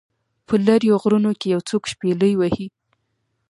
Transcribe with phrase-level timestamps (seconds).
[0.47, 2.67] په لیرو غرونو کې یو څوک شپیلۍ وهي